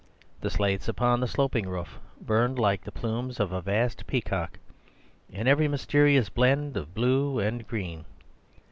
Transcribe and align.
The 0.39 0.49
slates 0.49 0.87
upon 0.87 1.19
the 1.19 1.27
sloping 1.27 1.69
roof 1.69 1.99
burned 2.19 2.57
like 2.57 2.83
the 2.85 2.91
plumes 2.91 3.39
of 3.39 3.51
a 3.51 3.61
vast 3.61 4.07
peacock, 4.07 4.57
in 5.29 5.47
every 5.47 5.67
mysterious 5.67 6.27
blend 6.27 6.75
of 6.75 6.95
blue 6.95 7.37
and 7.37 7.67
green. 7.67 8.05